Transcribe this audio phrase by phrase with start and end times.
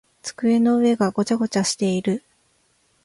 [0.23, 2.23] 机の上がごちゃごちゃしている。